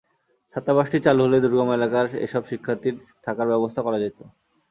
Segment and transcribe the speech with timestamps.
[0.53, 4.17] ছাত্রাবাসটি চালু হলে দুর্গম এলাকার এসব শিক্ষার্থীর থাকার ব্যবস্থা করা যেত।